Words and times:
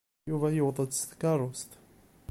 Yuba 0.29 0.47
yuweḍ-d 0.55 0.91
s 0.99 1.01
tkeṛṛust. 1.09 1.71